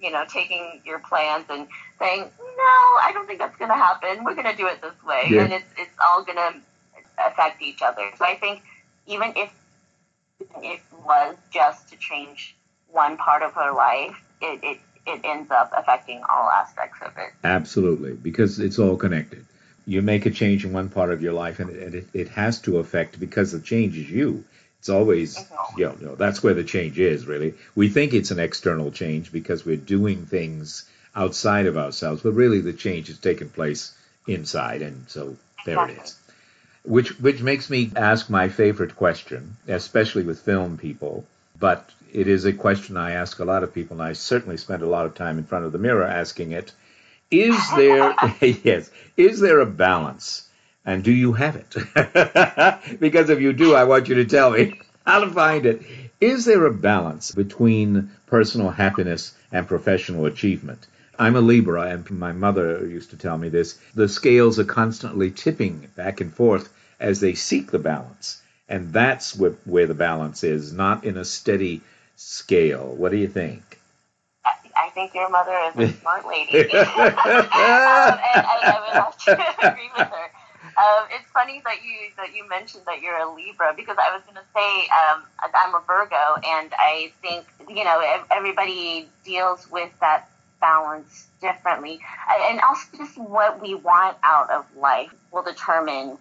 [0.00, 1.66] you know, taking your plans and
[1.98, 4.24] saying, no, I don't think that's going to happen.
[4.24, 5.22] We're going to do it this way.
[5.30, 5.44] Yeah.
[5.44, 6.54] And it's, it's all going to
[7.26, 8.10] affect each other.
[8.18, 8.62] So I think
[9.06, 9.50] even if
[10.62, 12.56] it was just to change
[12.88, 17.32] one part of her life, it, it, it ends up affecting all aspects of it.
[17.44, 19.44] Absolutely, because it's all connected.
[19.86, 22.78] You make a change in one part of your life, and it, it has to
[22.78, 24.44] affect because the change is you.
[24.80, 25.80] It's always, mm-hmm.
[25.80, 27.54] you know, that's where the change is, really.
[27.74, 32.60] We think it's an external change because we're doing things outside of ourselves, but really
[32.60, 33.96] the change has taken place
[34.26, 35.96] inside, and so there exactly.
[35.96, 36.18] it is.
[36.84, 41.26] Which, which makes me ask my favorite question, especially with film people,
[41.58, 44.82] but it is a question I ask a lot of people, and I certainly spend
[44.82, 46.72] a lot of time in front of the mirror asking it.
[47.30, 50.48] Is there, yes, is there a balance
[50.86, 52.98] and do you have it?
[53.00, 55.82] because if you do, I want you to tell me how to find it.
[56.18, 60.86] Is there a balance between personal happiness and professional achievement?
[61.18, 63.78] I'm a Libra, and my mother used to tell me this.
[63.94, 68.40] The scales are constantly tipping back and forth as they seek the balance.
[68.70, 71.82] And that's where, where the balance is, not in a steady
[72.16, 72.94] scale.
[72.96, 73.62] What do you think?
[74.76, 76.60] I think your mother is a smart lady.
[76.60, 76.92] um, and
[77.54, 80.30] I, I would have to agree with her.
[80.78, 84.22] Um, it's funny that you that you mentioned that you're a Libra because I was
[84.24, 85.22] going to say um,
[85.54, 90.28] I'm a Virgo, and I think you know everybody deals with that
[90.60, 96.18] balance differently, and also just what we want out of life will determine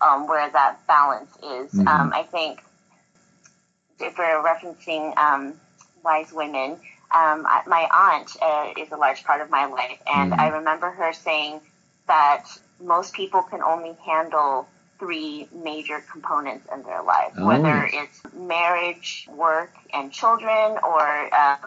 [0.00, 1.72] um, where that balance is.
[1.72, 1.88] Mm-hmm.
[1.88, 2.62] Um, I think
[4.00, 5.54] if we're referencing um,
[6.04, 6.78] wise women,
[7.14, 10.40] um, my aunt uh, is a large part of my life, and mm-hmm.
[10.40, 11.60] I remember her saying
[12.06, 12.44] that
[12.80, 17.46] most people can only handle three major components in their life, oh.
[17.46, 21.58] whether it's marriage, work, and children, or um,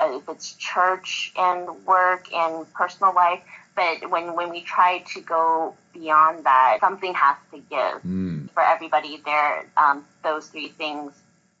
[0.00, 3.40] if it's church and work and personal life.
[3.74, 8.02] But when, when we try to go beyond that, something has to give.
[8.02, 8.50] Mm.
[8.50, 11.12] For everybody, there um, those three things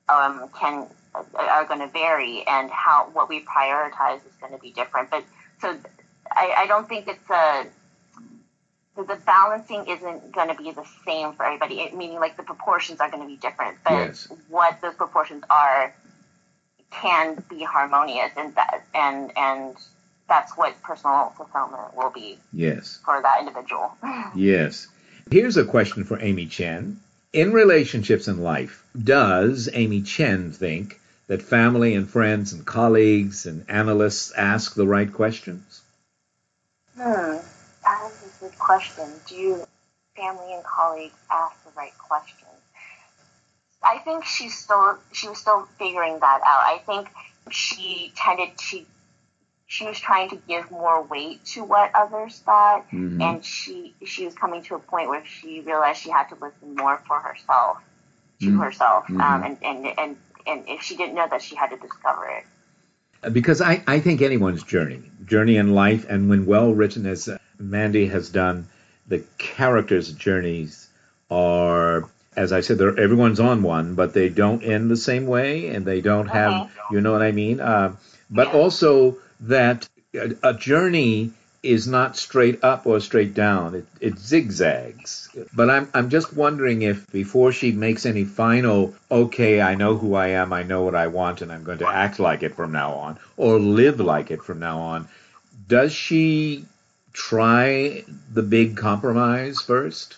[0.08, 0.88] um, can
[1.34, 5.10] are going to vary, and how what we prioritize is going to be different.
[5.10, 5.24] But
[5.60, 5.76] so
[6.30, 7.66] I, I don't think it's a
[8.96, 11.80] the, the balancing isn't going to be the same for everybody.
[11.80, 14.28] It, meaning, like the proportions are going to be different, but yes.
[14.48, 15.94] what those proportions are
[16.90, 19.76] can be harmonious, and that and and
[20.28, 22.38] that's what personal fulfillment will be.
[22.52, 23.00] Yes.
[23.04, 23.92] For that individual.
[24.34, 24.86] yes.
[25.30, 27.00] Here's a question for Amy Chen.
[27.32, 33.64] In relationships in life, does Amy Chen think that family and friends and colleagues and
[33.68, 35.82] analysts ask the right questions?
[36.96, 37.38] Hmm
[37.82, 39.04] that is a good question.
[39.26, 39.64] Do
[40.16, 42.48] family and colleagues ask the right questions?
[43.82, 46.62] I think she's still she was still figuring that out.
[46.64, 47.08] I think
[47.50, 48.84] she tended to
[49.72, 53.22] she was trying to give more weight to what others thought, mm-hmm.
[53.22, 56.76] and she she was coming to a point where she realized she had to listen
[56.76, 57.78] more for herself
[58.40, 58.60] to mm-hmm.
[58.60, 59.18] herself, mm-hmm.
[59.18, 63.32] Um, and, and and and if she didn't know that, she had to discover it
[63.32, 68.08] because I, I think anyone's journey, journey in life, and when well written as Mandy
[68.08, 68.68] has done,
[69.06, 70.90] the characters' journeys
[71.30, 75.86] are, as I said, everyone's on one, but they don't end the same way, and
[75.86, 77.60] they don't have, you know what I mean?
[77.60, 77.96] Uh,
[78.28, 78.60] but yeah.
[78.60, 83.74] also that a, journey is not straight up or straight down.
[83.74, 85.28] It, it zigzags.
[85.54, 90.14] But I'm, I'm just wondering if before she makes any final, okay, I know who
[90.14, 92.72] I am, I know what I want, and I'm going to act like it from
[92.72, 95.08] now on, or live like it from now on,
[95.68, 96.64] does she
[97.12, 100.16] try the big compromise first?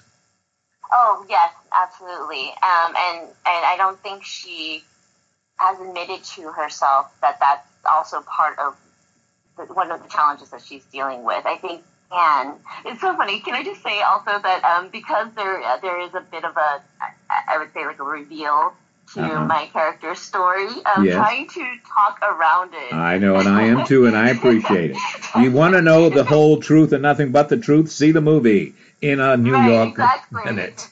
[0.92, 2.48] Oh, yes, absolutely.
[2.62, 4.82] Um, and, and I don't think she
[5.56, 8.76] has admitted to herself that that's also part of
[9.56, 11.44] one of the challenges that she's dealing with.
[11.46, 13.40] I think and it's so funny.
[13.40, 16.56] Can I just say also that um, because there uh, there is a bit of
[16.56, 16.82] a
[17.30, 18.72] I would say like a reveal
[19.14, 19.44] to uh-huh.
[19.44, 20.68] my character's story.
[20.86, 21.14] I'm yes.
[21.14, 22.92] trying to talk around it.
[22.92, 24.96] I know, and I am too, and I appreciate it.
[25.36, 27.90] You want to know the whole truth and nothing but the truth?
[27.90, 30.44] See the movie in a New right, York exactly.
[30.44, 30.88] minute.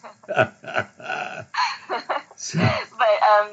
[2.37, 2.59] so.
[3.03, 3.51] But um,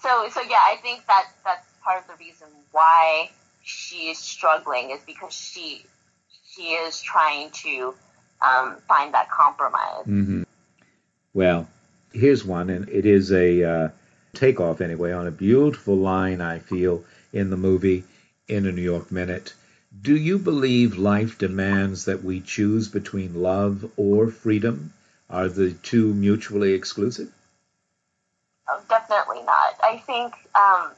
[0.00, 3.30] so so yeah, I think that that's part of the reason why
[3.66, 5.84] she is struggling is because she
[6.48, 7.94] she is trying to
[8.40, 10.06] um, find that compromise.
[10.06, 10.44] Mm-hmm.
[11.34, 11.66] Well,
[12.12, 13.88] here's one, and it is a uh,
[14.34, 18.04] takeoff anyway on a beautiful line I feel in the movie
[18.46, 19.52] in a New York Minute.
[20.00, 24.92] Do you believe life demands that we choose between love or freedom?
[25.28, 27.32] Are the two mutually exclusive?
[28.68, 29.74] Oh, definitely not.
[29.82, 30.92] I think um,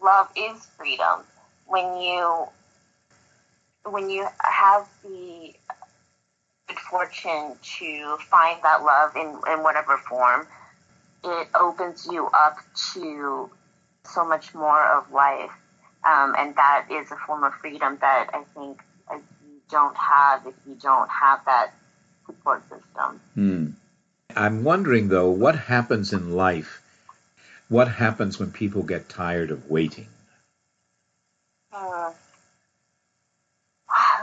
[0.00, 1.24] love is freedom
[1.66, 2.48] when you
[3.84, 5.54] when you have the
[6.66, 10.46] good fortune to find that love in, in whatever form,
[11.22, 12.56] it opens you up
[12.94, 13.50] to
[14.04, 15.50] so much more of life.
[16.04, 20.54] Um, and that is a form of freedom that I think you don't have if
[20.66, 21.72] you don't have that
[22.26, 23.20] support system.
[23.34, 23.66] Hmm.
[24.34, 26.82] I'm wondering, though, what happens in life?
[27.68, 30.08] What happens when people get tired of waiting?
[31.76, 32.12] Uh,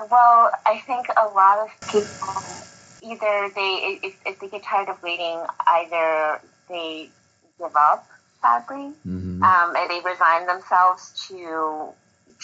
[0.10, 2.28] well, I think a lot of people
[3.04, 7.10] either they if, if they get tired of waiting, either they
[7.60, 8.08] give up
[8.42, 9.44] sadly, mm-hmm.
[9.44, 11.90] um, and they resign themselves to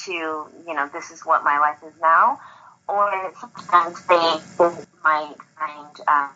[0.06, 2.39] to you know this is what my life is now,
[2.88, 4.38] or sometimes they
[5.04, 6.30] might find um,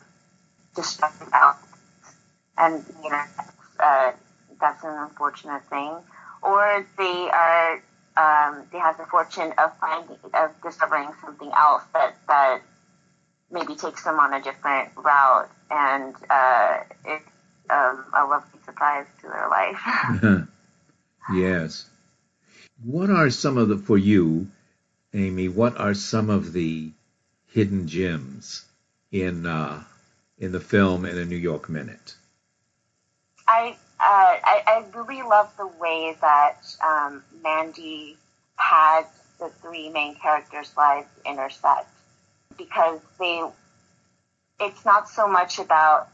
[0.75, 1.67] destructive outcomes,
[2.57, 3.23] and you know
[3.79, 4.11] uh,
[4.59, 5.93] that's an unfortunate thing,
[6.41, 7.81] or they are
[8.17, 12.61] um, they have the fortune of finding of discovering something else that that
[13.51, 17.29] maybe takes them on a different route, and uh, it's
[17.69, 20.47] um, a lovely surprise to their life.
[21.33, 21.85] yes.
[22.83, 24.47] What are some of the for you
[25.13, 26.91] Amy, what are some of the
[27.47, 28.65] hidden gems
[29.11, 29.83] in uh,
[30.39, 32.15] in the film in a New York Minute?
[33.47, 38.17] I uh, I, I really love the way that um, Mandy
[38.55, 39.03] had
[39.39, 41.89] the three main characters' lives intersect
[42.57, 43.41] because they
[44.59, 46.09] it's not so much about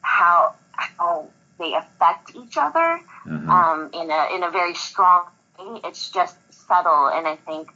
[0.00, 1.28] how how
[1.58, 3.52] they affect each other Uh-huh.
[3.52, 5.24] um, in a in a very strong
[5.58, 5.80] way.
[5.84, 7.68] It's just subtle, and I think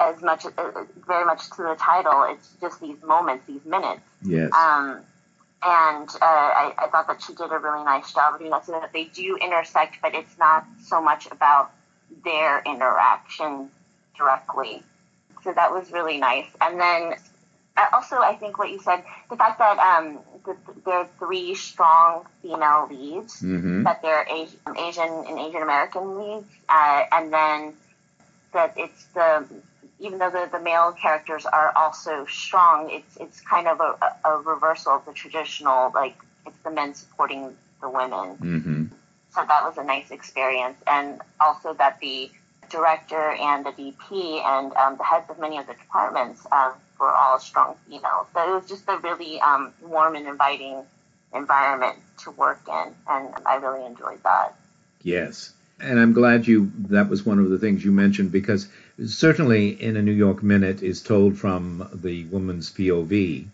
[0.00, 4.00] as much uh, very much to the title, it's just these moments, these minutes.
[4.22, 4.52] Yes.
[4.54, 5.00] Um,
[5.64, 8.66] and uh, I, I thought that she did a really nice job of doing that,
[8.66, 11.70] so that they do intersect, but it's not so much about
[12.24, 13.70] their interaction
[14.16, 14.82] directly.
[15.42, 16.46] So that was really nice.
[16.60, 17.14] And then
[17.76, 21.54] uh, also, I think what you said, the fact that um, the, there are three
[21.54, 23.84] strong female leads, Mhm.
[23.84, 27.74] that they're Asian, Asian and Asian American leads, uh, and then
[28.52, 29.44] that it's the
[30.04, 34.36] even though the, the male characters are also strong, it's it's kind of a, a
[34.38, 38.36] reversal of the traditional like it's the men supporting the women.
[38.36, 38.84] Mm-hmm.
[39.34, 42.30] So that was a nice experience, and also that the
[42.70, 47.12] director and the DP and um, the heads of many of the departments um, were
[47.12, 48.26] all strong females.
[48.34, 50.82] So it was just a really um, warm and inviting
[51.34, 54.54] environment to work in, and I really enjoyed that.
[55.02, 55.52] Yes.
[55.80, 58.68] And I'm glad you that was one of the things you mentioned because
[59.06, 63.46] certainly in a New York Minute is told from the woman's POV.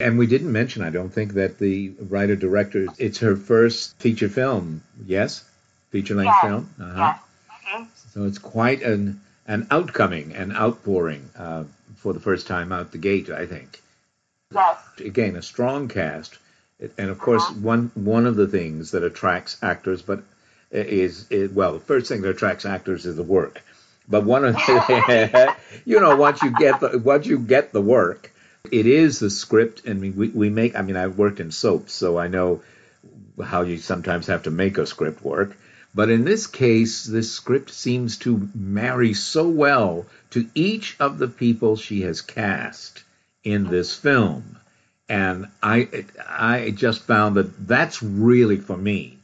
[0.00, 4.28] And we didn't mention, I don't think, that the writer director it's her first feature
[4.28, 5.44] film, yes?
[5.90, 6.70] Feature length Yes, film?
[6.80, 7.14] Uh-huh.
[7.68, 7.86] Mhm.
[8.12, 11.64] So it's quite an an outcoming, an outpouring uh,
[11.96, 13.80] for the first time out the gate, I think.
[14.52, 14.78] Yes.
[14.98, 16.38] Again, a strong cast,
[16.98, 20.22] and of course, one one of the things that attracts actors, but
[20.70, 23.62] is, is well, the first thing that attracts actors is the work.
[24.12, 28.30] But one of the, you know, once you get the once you get the work,
[28.70, 30.76] it is the script, and we we make.
[30.76, 32.60] I mean, I've worked in soaps, so I know
[33.42, 35.56] how you sometimes have to make a script work.
[35.94, 41.28] But in this case, this script seems to marry so well to each of the
[41.28, 43.02] people she has cast
[43.44, 44.58] in this film.
[45.08, 49.18] And I, I just found that that's really for me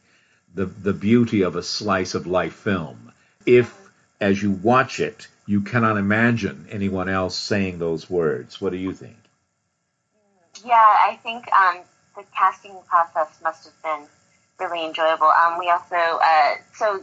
[0.55, 3.13] the, the beauty of a slice of life film.
[3.47, 3.75] If,
[4.21, 8.61] as you watch it, you cannot imagine anyone else saying those words.
[8.61, 9.17] What do you think?
[10.65, 11.79] Yeah, I think um,
[12.17, 14.09] the casting process must have been
[14.59, 15.29] really enjoyable.
[15.29, 17.03] Um, we also, uh, so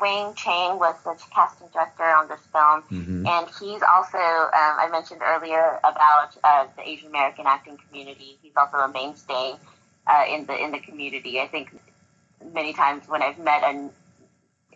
[0.00, 3.28] Wayne Chang was the casting director on this film, Mhm.
[3.28, 8.38] and he's also, um, I mentioned earlier about uh, the Asian American acting community.
[8.42, 9.54] He's also a mainstay
[10.06, 11.40] uh, in the in the community.
[11.40, 11.70] I think
[12.52, 13.90] many times when I've met an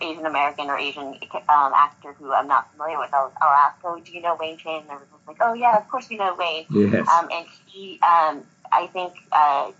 [0.00, 1.14] Asian American or Asian
[1.48, 4.56] um, actor who I'm not familiar with, I'll, I'll ask, "Oh, do you know Wayne
[4.56, 7.08] Chang?" And everyone's like, "Oh yeah, of course we know Wayne." Yes.
[7.08, 9.70] Um, and he, um, I think, uh,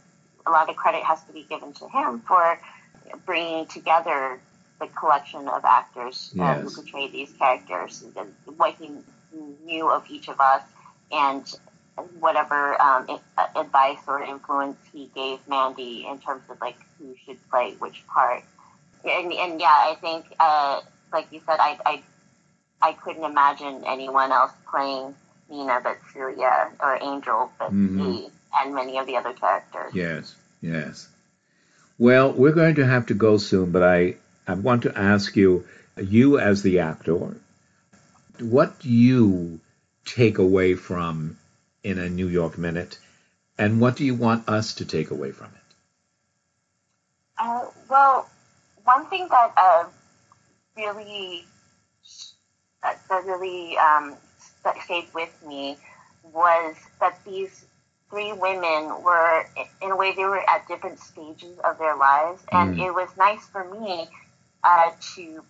[0.47, 2.59] a lot of credit has to be given to him for
[3.27, 4.41] bringing together
[4.81, 8.91] the collection of actors uh, who portrayed these characters, and what he
[9.65, 10.63] knew of each of us,
[11.13, 11.45] and
[12.21, 13.07] whatever um,
[13.57, 18.43] advice or influence he gave Mandy in terms of like who should play which part.
[19.05, 20.81] And, and yeah, I think, uh,
[21.13, 22.03] like you said, I, I
[22.81, 25.15] I couldn't imagine anyone else playing
[25.51, 27.99] Nina but Celia or Angel but Mhm.
[27.99, 29.95] Lee and many of the other characters.
[29.95, 31.09] Yes, yes.
[31.99, 35.67] Well, we're going to have to go soon, but I, I want to ask you,
[35.97, 37.35] you as the actor,
[38.39, 39.59] what do you
[40.05, 41.37] take away from
[41.83, 42.99] in a New York Minute,
[43.59, 45.75] and what do you want us to take away from it?
[47.39, 48.29] Uh, well,
[48.89, 49.85] one thing that uh,
[50.77, 51.45] really
[52.83, 54.17] that, really um,
[54.65, 55.77] that stayed with me
[56.33, 57.67] was that these
[58.11, 59.45] three women were,
[59.83, 62.87] in a way, they were at different stages of their lives, and Mm.
[62.87, 64.09] it was nice for me
[64.65, 65.45] uh, to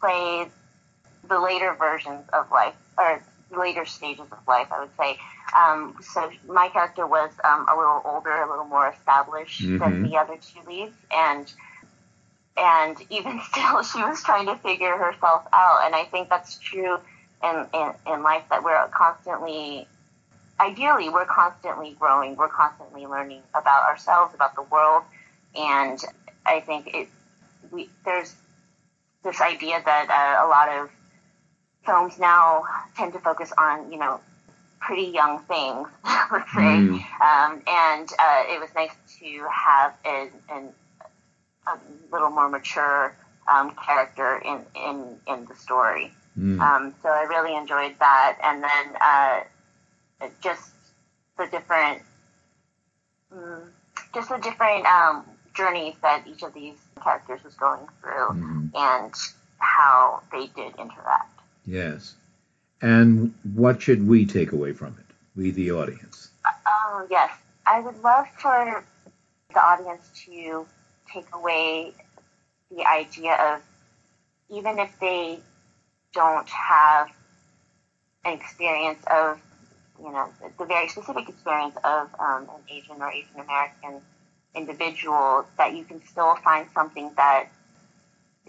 [0.00, 0.46] play
[1.28, 5.18] the later versions of life or later stages of life, I would say.
[5.56, 10.10] Um, so my character was um, a little older, a little more established than Mhm.
[10.10, 11.52] the other two leads, and
[12.56, 15.80] and even still, she was trying to figure herself out.
[15.84, 16.98] And I think that's true
[17.42, 19.86] in, in, in life that we're constantly,
[20.60, 25.02] ideally, we're constantly growing, we're constantly learning about ourselves, about the world,
[25.54, 25.98] and
[26.44, 27.08] I think it
[27.70, 28.34] we there's
[29.24, 30.90] this idea that uh, a lot of
[31.84, 32.64] films now
[32.96, 34.20] tend to focus on you know
[34.80, 35.88] pretty young things,
[36.32, 36.92] let's say, Mm.
[37.20, 40.68] um, and uh, it was nice to have an, an,
[41.66, 41.78] a
[42.12, 43.14] little more mature
[43.48, 46.12] um, character in, in in the story.
[46.38, 46.60] Mm.
[46.60, 49.40] Um, so I really enjoyed that, and then uh,
[50.42, 50.70] just
[51.38, 52.02] the different,
[53.34, 53.66] mm,
[54.14, 58.70] just the different um, journeys that each of these characters was going through, Mhm.
[58.74, 59.14] and
[59.58, 61.40] how they did interact.
[61.64, 62.14] Yes.
[62.82, 65.14] And what should we take away from it?
[65.34, 66.28] We, the audience.
[66.66, 67.30] Oh, yes.
[67.66, 68.84] I would love for
[69.54, 70.66] the audience to
[71.12, 71.92] take away
[72.70, 73.62] the idea of
[74.48, 75.38] even if they
[76.12, 77.08] don't have
[78.24, 79.38] an experience of,
[80.02, 80.28] you know,
[80.58, 84.00] the, very specific experience of um, an Asian or Asian American
[84.54, 87.46] individual, that you can still find something that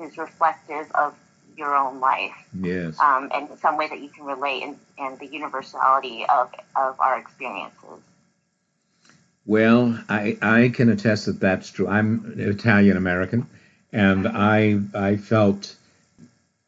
[0.01, 1.15] is reflective of
[1.57, 2.99] your own life Yes.
[2.99, 7.17] um, and some way that you can relate and, and the universality of, of our
[7.17, 8.01] experiences.
[9.47, 11.87] Well, I, I can attest that that's true.
[11.87, 13.47] I'm Italian American,
[13.93, 15.73] and I I felt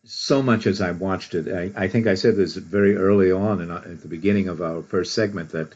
[0.05, 1.53] so much as I watched it.
[1.53, 4.61] I, I think I said this very early on in, uh, at the beginning of
[4.61, 5.75] our first segment that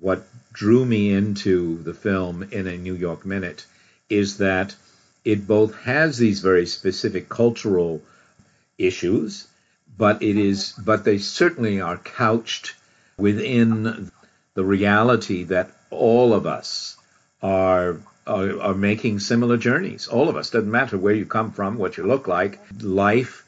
[0.00, 3.64] what drew me into the film in a New York Minute
[4.10, 4.76] is that
[5.24, 8.02] it both has these very specific cultural
[8.76, 9.48] issues,
[9.96, 12.74] but it is but they certainly are couched
[13.16, 14.10] within
[14.52, 16.96] the reality that all of us
[17.42, 20.08] are, are are making similar journeys.
[20.08, 22.58] All of us doesn't matter where you come from, what you look like.
[22.80, 23.44] Life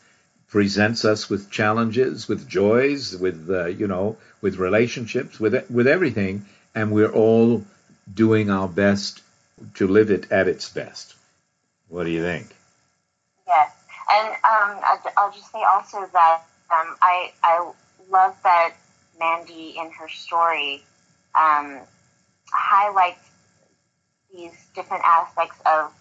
[0.48, 6.46] presents us with challenges, with joys, with uh, you know, with relationships, with with everything,
[6.74, 7.64] and we're all
[8.12, 9.22] doing our best
[9.74, 11.14] to live it at its best.
[11.88, 12.46] What do you think?
[13.46, 13.72] Yes,
[14.10, 17.70] and um, I'll just say also that um, I I
[18.10, 18.74] love that
[19.18, 20.82] Mandy in her story
[21.34, 21.80] um,
[22.54, 23.30] highlights
[24.32, 25.92] these different aspects of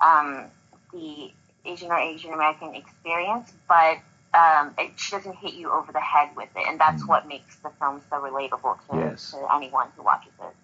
[0.00, 0.44] um,
[0.92, 1.30] the
[1.64, 3.98] Asian or Asian American experience, but
[4.34, 7.56] um, it, she doesn't hit you over the head with it, and that's what makes
[7.56, 9.32] the film so relatable to, Yes.
[9.32, 10.54] to anyone who watches it.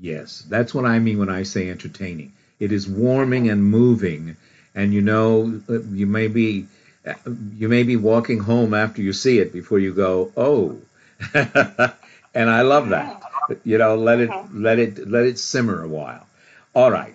[0.00, 2.32] Yes, that's what I mean when I say entertaining.
[2.58, 4.36] It is warming and moving,
[4.74, 6.66] and you know, you may be
[7.56, 10.78] you may be walking home after you see it before you go, oh,
[12.34, 13.22] and I love that.
[13.64, 16.26] You know, let it let it let it simmer a while.
[16.74, 17.14] All right.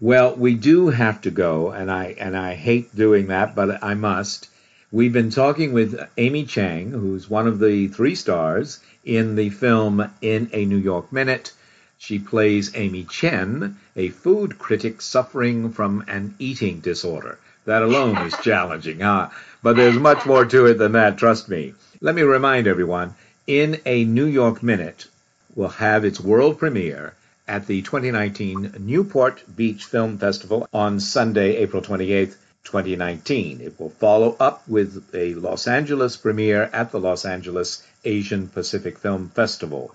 [0.00, 3.94] Well, we do have to go, and I and I hate doing that, but I
[3.94, 4.48] must.
[4.92, 10.08] We've been talking with Amy Chang, who's one of the three stars in the film
[10.20, 11.52] In a New York Minute.
[11.98, 17.38] She plays Amy Chen, a food critic suffering from an eating disorder.
[17.64, 19.30] That alone is challenging, huh?
[19.62, 21.74] But there's much more to it than that, trust me.
[22.00, 23.14] Let me remind everyone,
[23.46, 25.06] In a New York Minute
[25.54, 27.12] will have its world premiere
[27.46, 33.60] at the 2019 Newport Beach Film Festival on Sunday, April 28th, 2019.
[33.60, 38.98] It will follow up with a Los Angeles premiere at the Los Angeles Asian Pacific
[38.98, 39.94] Film Festival.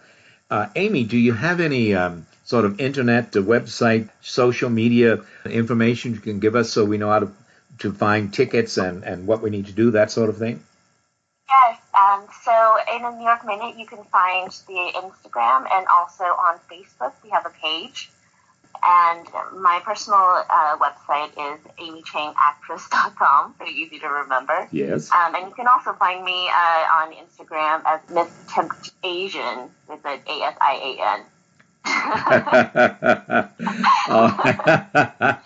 [0.52, 6.14] Uh, Amy, do you have any um, sort of internet, uh, website, social media information
[6.14, 7.32] you can give us so we know how to,
[7.80, 10.64] to find tickets and, and what we need to do, that sort of thing?
[11.50, 11.79] Yes.
[12.00, 16.60] Um, so in a New York Minute, you can find the Instagram and also on
[16.72, 17.12] Facebook.
[17.24, 18.10] We have a page.
[18.82, 19.28] And
[19.58, 23.56] my personal uh, website is amychangactress.com.
[23.58, 24.70] Very easy to remember.
[24.72, 25.12] Yes.
[25.12, 30.06] Um, and you can also find me uh, on Instagram as Miss Tempt Asian with
[30.06, 31.26] an A S I A N.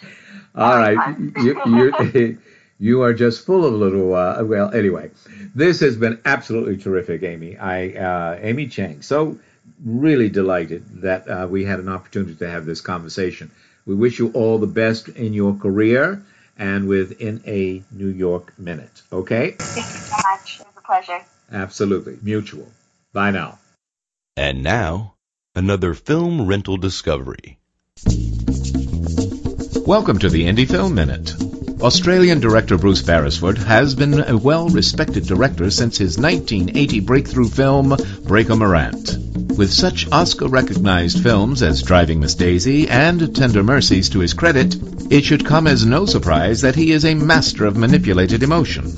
[0.55, 1.17] All right.
[1.37, 2.37] You, you,
[2.83, 5.09] you are just full of little, uh, well, anyway,
[5.55, 7.55] this has been absolutely terrific, Amy.
[7.55, 9.01] I, uh, Amy Chang.
[9.01, 9.39] So
[9.85, 13.51] really delighted that uh, we had an opportunity to have this conversation.
[13.85, 16.25] We wish you all the best in your career
[16.57, 19.01] and within a New York minute.
[19.13, 19.51] Okay?
[19.51, 20.59] Thank you so much.
[20.59, 21.21] It was a pleasure.
[21.53, 22.17] Absolutely.
[22.21, 22.67] Mutual.
[23.13, 23.59] Bye now.
[24.35, 25.13] And now,
[25.55, 27.59] another film rental discovery.
[29.85, 31.33] Welcome to the Indie Film Minute.
[31.83, 38.55] Australian director Bruce Beresford has been a well-respected director since his 1980 breakthrough film Breaker
[38.55, 39.17] Morant.
[39.57, 44.77] With such Oscar-recognized films as Driving Miss Daisy and Tender Mercies to his credit,
[45.11, 48.89] it should come as no surprise that he is a master of manipulated emotion.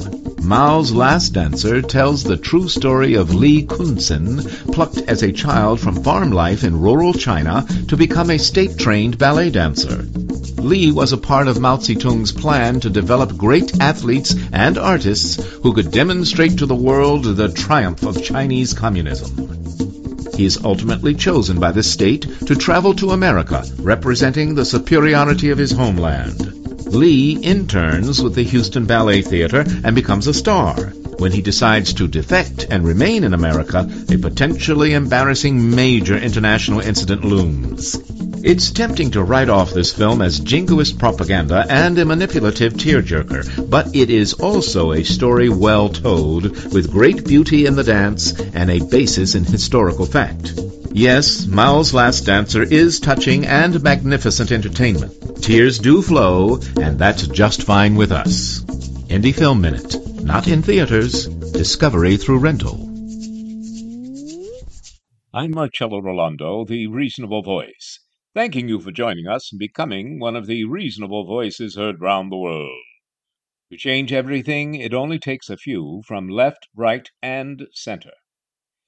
[0.43, 6.03] Mao's Last Dancer tells the true story of Li Cunxin, plucked as a child from
[6.03, 10.05] farm life in rural China to become a state-trained ballet dancer.
[10.65, 15.73] Li was a part of Mao Zedong's plan to develop great athletes and artists who
[15.73, 19.29] could demonstrate to the world the triumph of Chinese communism.
[20.35, 25.59] He is ultimately chosen by the state to travel to America, representing the superiority of
[25.59, 26.51] his homeland.
[26.87, 30.73] Li interns with the Houston Ballet Theater and becomes a star,
[31.19, 37.23] When he decides to defect and remain in America, a potentially embarrassing major international incident
[37.23, 38.14] looms.
[38.45, 43.95] It's tempting to write off this film as jingoist propaganda and a manipulative tearjerker, but
[43.95, 48.85] it is also a story well told, with great beauty in the dance and a
[48.85, 50.53] basis in historical fact.
[50.91, 55.41] Yes, Mao's Last Dancer is touching and magnificent entertainment.
[55.41, 58.59] Tears do flow, and that's just fine with us.
[59.09, 59.95] Indie Film Minute.
[60.23, 61.25] Not in theaters.
[61.25, 62.75] Discovery through rental.
[65.33, 67.99] I'm Marcello Rollando, the Reasonable Voice,
[68.35, 72.35] thanking you for joining us and becoming one of the reasonable voices heard round the
[72.37, 72.83] world.
[73.71, 78.11] To change everything, it only takes a few from left, right, and center.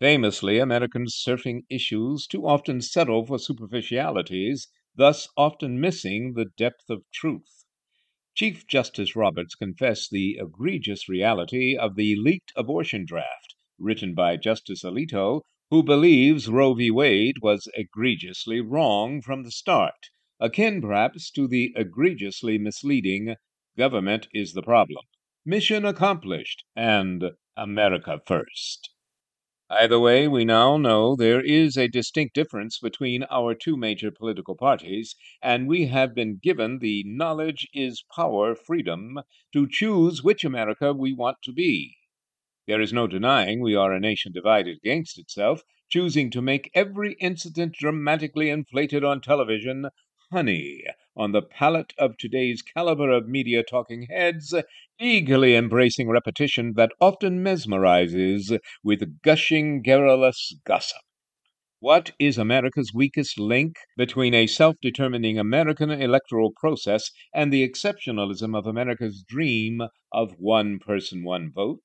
[0.02, 7.04] Famously, Americans surfing issues too often settle for superficialities, thus often missing the depth of
[7.14, 7.64] truth.
[8.36, 14.84] Chief Justice Roberts confessed the egregious reality of the leaked abortion draft, written by Justice
[14.84, 16.90] Alito, who believes Roe v.
[16.90, 20.10] Wade was egregiously wrong from the start,
[20.40, 23.36] akin perhaps to the egregiously misleading
[23.78, 25.04] government is the problem,
[25.46, 28.92] mission accomplished, and America first.
[29.70, 34.56] Either way, we now know there is a distinct difference between our two major political
[34.56, 39.20] parties, and we have been given the knowledge is power freedom
[39.52, 41.96] to choose which America we want to be.
[42.68, 47.14] There is no denying we are a nation divided against itself, choosing to make every
[47.14, 49.88] incident dramatically inflated on television
[50.34, 50.84] honey
[51.16, 54.54] on the palate of today's caliber of media talking heads,
[55.00, 61.02] eagerly embracing repetition that often mesmerizes with gushing, garrulous gossip.
[61.80, 68.58] What is America's weakest link between a self determining American electoral process and the exceptionalism
[68.58, 71.80] of America's dream of one person, one vote?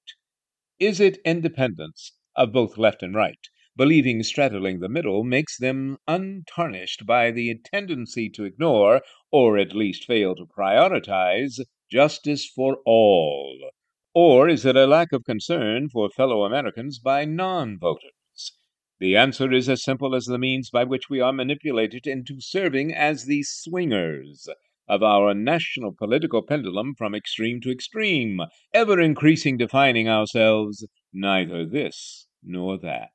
[0.84, 3.38] Is it independence of both left and right?
[3.76, 10.04] believing straddling the middle makes them untarnished by the tendency to ignore, or at least
[10.06, 13.70] fail to prioritize, justice for all?
[14.12, 18.56] Or is it a lack of concern for fellow Americans by non voters?
[18.98, 22.92] The answer is as simple as the means by which we are manipulated into serving
[22.92, 24.48] as the swingers
[24.92, 28.38] of our national political pendulum from extreme to extreme,
[28.74, 33.08] ever increasing defining ourselves neither this nor that.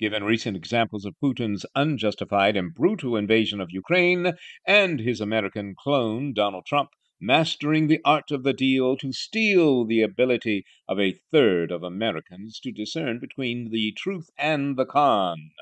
[0.00, 4.32] Given recent examples of Putin's unjustified and brutal invasion of Ukraine
[4.66, 6.90] and his American clone, Donald Trump,
[7.20, 12.58] mastering the art of the deal to steal the ability of a third of Americans
[12.58, 15.52] to discern between the truth and the con.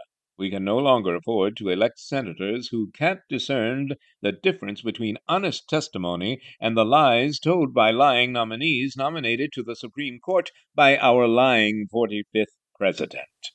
[0.42, 3.90] We can no longer afford to elect senators who can't discern
[4.22, 9.76] the difference between honest testimony and the lies told by lying nominees nominated to the
[9.76, 13.52] Supreme Court by our lying 45th president.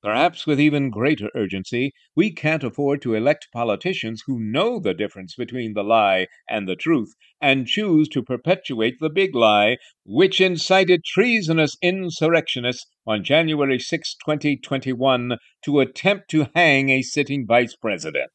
[0.00, 5.34] Perhaps with even greater urgency, we can't afford to elect politicians who know the difference
[5.34, 11.04] between the lie and the truth and choose to perpetuate the big lie, which incited
[11.04, 18.30] treasonous insurrectionists on January 6, 2021, to attempt to hang a sitting vice president.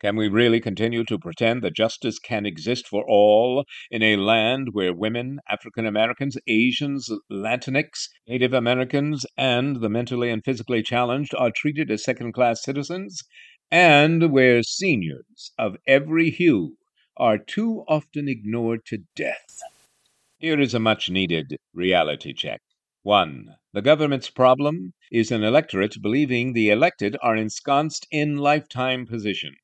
[0.00, 4.68] Can we really continue to pretend that justice can exist for all in a land
[4.72, 11.50] where women, African Americans, Asians, Latinx, Native Americans, and the mentally and physically challenged are
[11.50, 13.24] treated as second class citizens,
[13.70, 16.78] and where seniors of every hue
[17.18, 19.58] are too often ignored to death?
[20.38, 22.62] Here is a much needed reality check.
[23.02, 23.54] 1.
[23.74, 29.58] The government's problem is an electorate believing the elected are ensconced in lifetime positions.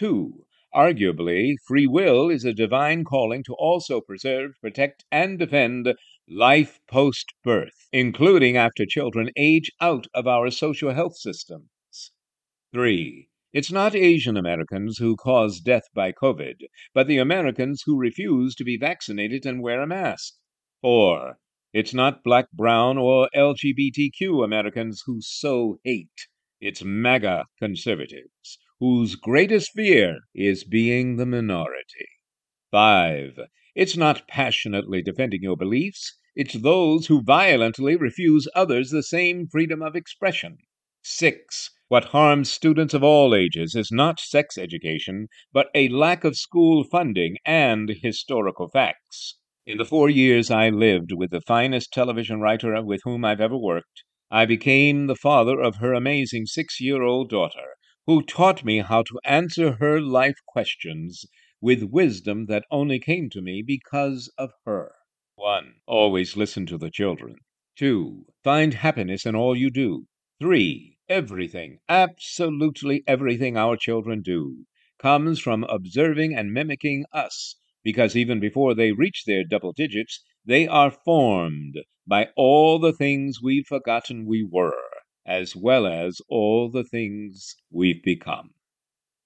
[0.00, 0.46] 2.
[0.74, 5.94] Arguably, free will is a divine calling to also preserve, protect, and defend
[6.26, 11.68] life post birth, including after children age out of our social health systems.
[12.72, 13.28] 3.
[13.52, 16.62] It's not Asian Americans who cause death by COVID,
[16.94, 20.32] but the Americans who refuse to be vaccinated and wear a mask.
[20.80, 21.36] 4.
[21.74, 26.26] It's not black, brown, or LGBTQ Americans who sow hate.
[26.58, 32.08] It's MAGA conservatives whose greatest fear is being the minority.
[32.70, 33.38] 5.
[33.74, 39.82] It's not passionately defending your beliefs, it's those who violently refuse others the same freedom
[39.82, 40.56] of expression.
[41.02, 41.70] 6.
[41.88, 46.82] What harms students of all ages is not sex education, but a lack of school
[46.84, 49.36] funding and historical facts.
[49.66, 53.58] In the four years I lived with the finest television writer with whom I've ever
[53.58, 57.74] worked, I became the father of her amazing six year old daughter,
[58.06, 61.24] who taught me how to answer her life questions
[61.60, 64.92] with wisdom that only came to me because of her.
[65.36, 65.74] 1.
[65.86, 67.36] Always listen to the children.
[67.76, 70.06] Two, find happiness in all you do.
[70.38, 74.66] Three, everything, absolutely everything our children do
[74.98, 80.66] comes from observing and mimicking us, because even before they reach their double digits, they
[80.68, 81.76] are formed
[82.06, 84.89] by all the things we've forgotten we were,
[85.26, 88.50] as well as all the things we've become.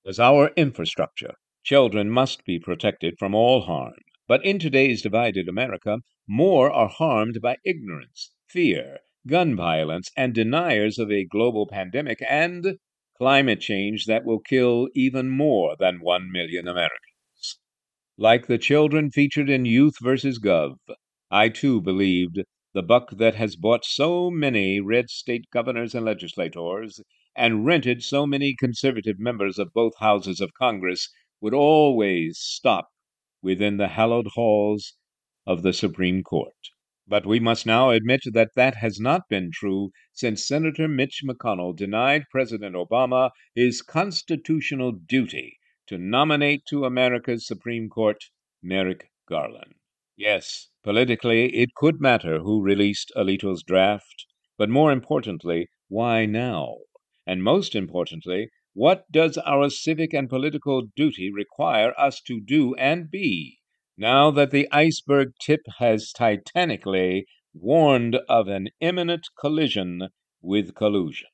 [0.06, 3.94] As our infrastructure, children must be protected from all harm.
[4.26, 10.98] But in today's divided America, more are harmed by ignorance, fear, gun violence, and deniers
[10.98, 12.78] of a global pandemic and
[13.16, 17.58] climate change that will kill even more than 1 million Americans.
[18.18, 20.38] Like the children featured in Youth vs.
[20.38, 20.76] Gov,
[21.30, 22.40] I too believed
[22.74, 27.00] the buck that has bought so many red state governors and legislators
[27.36, 31.08] and rented so many conservative members of both houses of Congress
[31.40, 32.88] would always stop
[33.40, 34.94] within the hallowed halls
[35.46, 36.54] of the Supreme Court.
[37.06, 41.76] But we must now admit that that has not been true since Senator Mitch McConnell
[41.76, 48.24] denied President Obama his constitutional duty to nominate to America's Supreme Court
[48.62, 49.74] Merrick Garland.
[50.16, 54.26] Yes, politically, it could matter who released Alito's draft,
[54.58, 56.78] but more importantly, why now?
[57.24, 63.08] And most importantly, what does our civic and political duty require us to do and
[63.08, 63.60] be
[63.96, 70.08] now that the iceberg tip has titanically warned of an imminent collision
[70.42, 71.28] with collusion.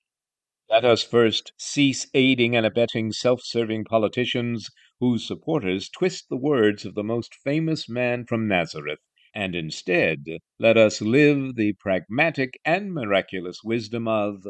[0.71, 6.87] Let us first cease aiding and abetting self serving politicians whose supporters twist the words
[6.87, 9.01] of the most famous man from Nazareth,
[9.35, 10.25] and instead
[10.59, 14.47] let us live the pragmatic and miraculous wisdom of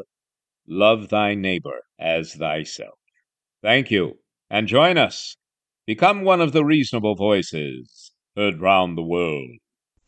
[0.67, 2.99] love thy neighbor as thyself.
[3.61, 4.19] Thank you,
[4.49, 5.35] and join us
[5.87, 9.57] Become one of the reasonable voices heard round the world.